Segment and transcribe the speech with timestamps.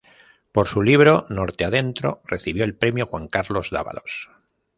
[0.51, 4.31] Por su libro "Norte adentro" recibió el premio Juan Carlos Dávalos.